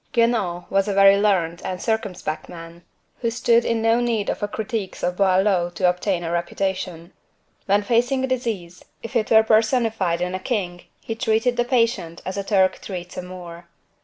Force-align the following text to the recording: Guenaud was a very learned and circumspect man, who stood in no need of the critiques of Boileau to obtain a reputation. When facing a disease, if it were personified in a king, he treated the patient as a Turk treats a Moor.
Guenaud 0.13 0.65
was 0.71 0.87
a 0.87 0.95
very 0.95 1.15
learned 1.17 1.61
and 1.63 1.79
circumspect 1.79 2.49
man, 2.49 2.81
who 3.19 3.29
stood 3.29 3.63
in 3.63 3.83
no 3.83 3.99
need 3.99 4.31
of 4.31 4.39
the 4.39 4.47
critiques 4.47 5.03
of 5.03 5.15
Boileau 5.15 5.69
to 5.75 5.87
obtain 5.87 6.23
a 6.23 6.31
reputation. 6.31 7.13
When 7.67 7.83
facing 7.83 8.23
a 8.23 8.27
disease, 8.27 8.83
if 9.03 9.15
it 9.15 9.29
were 9.29 9.43
personified 9.43 10.19
in 10.21 10.33
a 10.33 10.39
king, 10.39 10.85
he 11.01 11.13
treated 11.13 11.55
the 11.55 11.65
patient 11.65 12.23
as 12.25 12.35
a 12.35 12.43
Turk 12.43 12.79
treats 12.81 13.15
a 13.15 13.21
Moor. 13.21 13.67